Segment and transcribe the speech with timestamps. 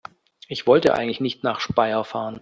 [0.47, 2.39] Ich wollte eigentlich nicht nach Speyer fahren